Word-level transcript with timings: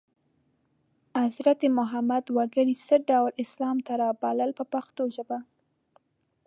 حضرت 1.21 1.61
محمد 1.77 2.25
وګړي 2.37 2.75
څه 2.85 2.95
ډول 3.09 3.31
اسلام 3.43 3.77
ته 3.85 3.93
رابلل 4.03 4.51
په 4.59 4.63
پښتو 4.73 5.03
ژبه. 5.15 5.37